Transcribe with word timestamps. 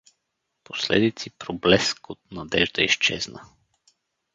Последици 0.63 1.29
проблеск 1.29 2.09
от 2.09 2.19
надежда 2.31 2.83
изчезна. 2.83 3.43